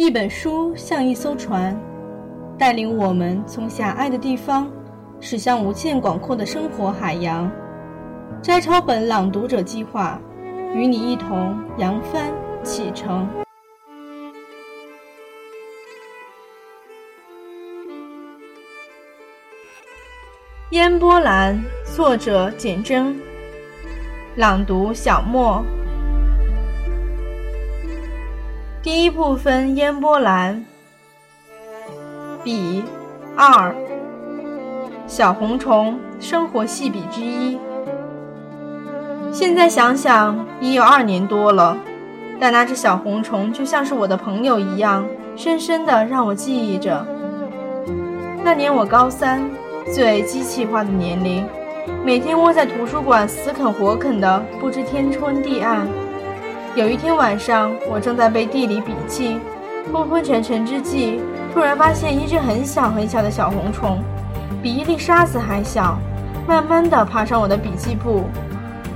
[0.00, 1.78] 一本书像一艘船，
[2.58, 4.72] 带领我们从狭隘的地方
[5.20, 7.52] 驶向无限广阔的生活海洋。
[8.40, 10.18] 摘抄本朗读者计划，
[10.74, 12.32] 与你一同扬帆
[12.62, 13.28] 启程。
[20.70, 23.20] 烟波兰，作者简真，
[24.36, 25.62] 朗读小莫。
[28.82, 30.64] 第一部分：烟波兰。
[32.42, 32.82] 笔
[33.36, 33.74] 二，
[35.06, 37.58] 小红虫生活细笔之一。
[39.30, 41.76] 现在想想，已有二年多了，
[42.40, 47.06] 但那只小红虫就像是我的朋友一样，深深的让我记忆着。
[48.42, 49.42] 那年我高三，
[49.94, 51.46] 最机器化的年龄，
[52.02, 55.86] 每天窝在图书馆死啃活啃的，不知天昏地暗。
[56.76, 59.40] 有一天晚上，我正在背地理笔记，
[59.92, 61.18] 昏昏沉沉之际，
[61.52, 63.98] 突然发现一只很小很小的小红虫，
[64.62, 65.98] 比一粒沙子还小，
[66.46, 68.22] 慢慢地爬上我的笔记簿。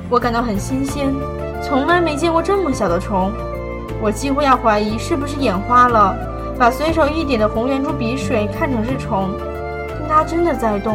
[0.08, 1.12] 我感到很新鲜，
[1.61, 3.33] 从来没见过这么小的虫。
[4.00, 6.17] 我几乎要怀疑是不是眼花了，
[6.56, 9.30] 把随手一点的红圆珠笔水看成是虫，
[10.08, 10.95] 但它真的在动。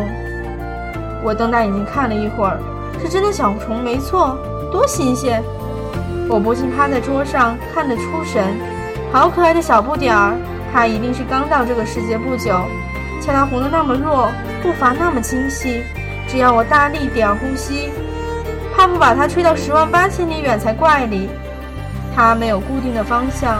[1.22, 2.58] 我瞪大眼睛看了一会儿，
[3.02, 4.38] 是真的小虫，没错，
[4.72, 5.44] 多新鲜！
[6.30, 8.56] 我不禁趴在桌上看得出神，
[9.12, 10.36] 好可爱的小不点儿，
[10.72, 12.54] 它一定是刚到这个世界不久。
[13.20, 14.30] 瞧它红得那么弱，
[14.62, 15.84] 步伐那么精细，
[16.28, 17.90] 只要我大力点呼吸，
[18.78, 21.28] 怕不把它吹到十万八千里远才怪哩。
[22.16, 23.58] 它没有固定的方向，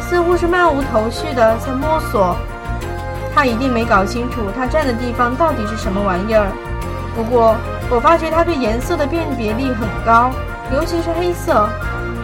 [0.00, 2.34] 似乎是漫无头绪的在摸索。
[3.34, 6.46] 它一定没搞清楚它站的地方到底是什么玩意儿。
[7.14, 7.54] 不过
[7.90, 10.30] 我发觉它对颜色的辨别力很高，
[10.72, 11.68] 尤其是黑色。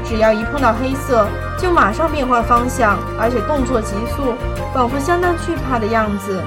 [0.05, 1.27] 只要一碰到黑色，
[1.59, 4.35] 就马上变换方向，而且动作急速，
[4.75, 6.43] 仿佛相当惧怕的样子。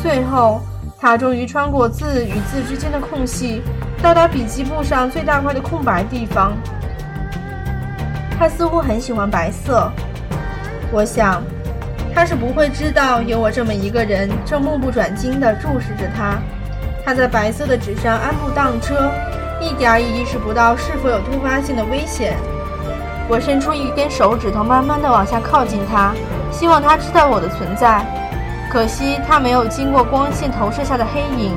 [0.00, 0.60] 最后，
[1.00, 3.62] 他终于穿过字与字之间的空隙，
[4.02, 6.52] 到达笔记簿上最大块的空白地方。
[8.38, 9.90] 他似乎很喜欢白色，
[10.92, 11.42] 我想，
[12.14, 16.38] 他是不会知道有我这么一个人正目不转睛地注视着他。
[17.04, 19.10] 他在白色的纸上安步当车，
[19.60, 22.36] 一点儿也意识不到是否有突发性的危险。
[23.28, 26.12] 我伸出一根手指头，慢慢地往下靠近他，
[26.50, 28.04] 希望他知道我的存在。
[28.70, 31.54] 可惜他没有经过光线投射下的黑影。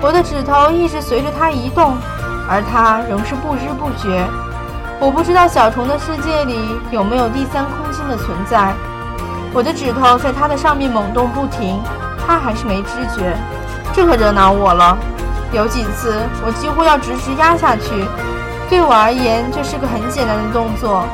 [0.00, 1.96] 我的指头一直随着他移动，
[2.48, 4.26] 而他仍是不知不觉。
[5.00, 6.58] 我不知道小虫的世界里
[6.90, 8.72] 有没有第三空间的存在。
[9.52, 11.80] 我的指头在它的上面猛动不停，
[12.26, 13.36] 它还是没知觉。
[13.92, 14.98] 这可惹恼我了。
[15.52, 16.12] 有几次
[16.44, 18.04] 我几乎要直直压下去。
[18.74, 21.06] 对我而言，这是个很简单的动作，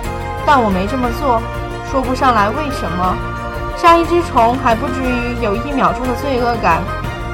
[0.46, 1.42] 但我没这么做，
[1.90, 3.14] 说不上来为什么。
[3.76, 6.80] 杀一只虫还不至于有一秒钟的罪恶感，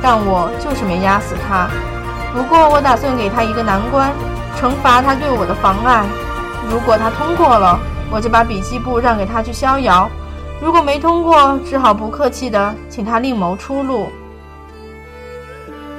[0.03, 1.69] 但我就是没压死它。
[2.35, 4.11] 不过我打算给他一个难关，
[4.59, 6.05] 惩罚他对我的妨碍。
[6.69, 7.79] 如果他通过了，
[8.11, 10.09] 我就把笔记簿让给他去逍遥；
[10.61, 14.09] 如果没通过，只好不客气的请他另谋出路。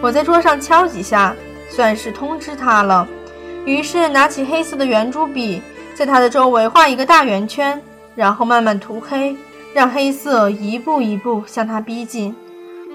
[0.02, 1.34] 我在桌上敲几下，
[1.70, 3.08] 算是通知他了。
[3.68, 5.62] 于是拿起黑色的圆珠笔，
[5.94, 7.80] 在它的周围画一个大圆圈，
[8.16, 9.36] 然后慢慢涂黑，
[9.74, 12.34] 让黑色一步一步向它逼近。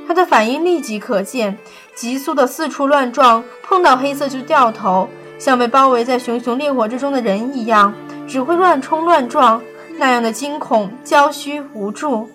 [0.08, 1.58] 它的反应立即可见，
[1.94, 5.06] 急速的四处乱撞，碰到黑色就掉头，
[5.38, 7.92] 像被包围在熊熊烈火之中的人一样，
[8.26, 9.60] 只会乱冲乱撞，
[9.98, 12.30] 那样的惊恐、焦虚、无助。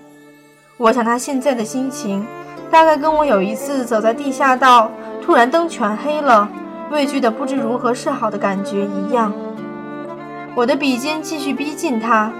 [0.77, 2.23] 我想他现在的心情，
[2.69, 4.91] 大概跟我有一次走在地下道，
[5.25, 6.47] 突然灯全黑了。
[6.89, 9.33] 畏惧的不知如何是好的感觉一样，
[10.55, 12.31] 我的笔尖继续逼近他，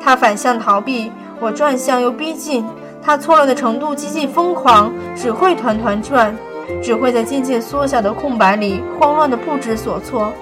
[0.00, 1.10] 他反向逃避，
[1.40, 2.64] 我转向又逼近，
[3.02, 6.34] 他错乱的程度几近疯狂，只会团团转，
[6.80, 10.32] 只会在渐渐缩小的空白里慌乱的不知所措。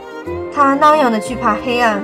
[0.54, 2.02] 他那样的惧怕黑暗，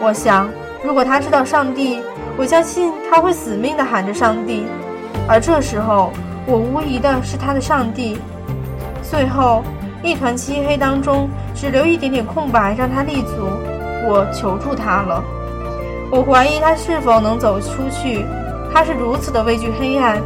[0.00, 0.48] 我想，
[0.84, 2.00] 如果他知道上帝，
[2.36, 4.64] 我相信他会死命的喊着上帝，
[5.28, 6.12] 而这时候，
[6.46, 8.16] 我无疑的是他的上帝。
[9.02, 9.64] 最后。
[10.02, 13.48] 一团漆黑当中，只留一点点空白，让他立足。
[14.08, 15.22] 我求助他了。
[16.10, 18.24] 我怀疑他是否能走出去。
[18.72, 20.20] 他是如此的畏惧黑暗，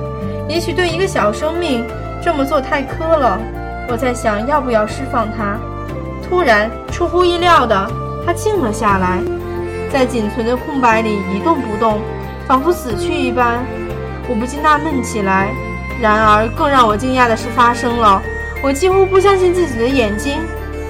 [0.49, 1.87] 也许对一个小生命
[2.21, 3.39] 这么做太苛了。
[3.89, 5.57] 我在想，要不要释放他？
[6.29, 7.91] 突然，出乎意料的，
[8.27, 9.21] 他静了下来，
[9.93, 12.01] 在仅存的空白里一动不动，
[12.47, 13.65] 仿佛死去一般。
[14.29, 15.49] 我不禁纳闷起来。
[16.01, 18.21] 然而，更让我惊讶的事发生了。
[18.63, 20.39] 我几乎不相信自己的眼睛，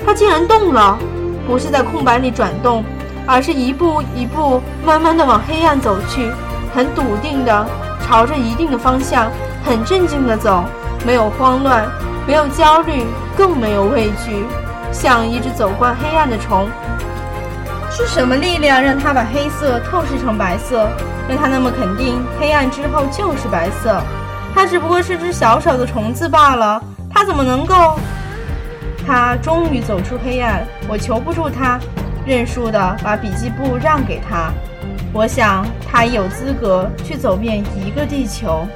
[0.04, 0.98] 它竟然动了，
[1.46, 2.84] 不是在空白里转动，
[3.26, 6.30] 而是一步一步慢慢的往黑暗走去。
[6.74, 7.66] 很笃定地
[8.06, 9.30] 朝着一定的方向，
[9.64, 10.64] 很镇静地走，
[11.04, 11.84] 没有慌乱，
[12.26, 13.04] 没有焦虑，
[13.36, 14.44] 更没有畏惧，
[14.92, 16.68] 像一只走惯黑暗的虫。
[17.90, 20.88] 是什么力量让他把黑色透视成白色，
[21.28, 24.00] 让他那么肯定黑暗之后就是白色？
[24.54, 26.80] 它只不过是只小小的虫子罢了，
[27.20, 27.98] 他怎么能够？
[29.06, 31.78] 他终于走出黑暗，我求不住他，
[32.24, 34.50] 认输的把笔记簿让给他。
[35.12, 38.66] 我想他有资格去走遍一个地球。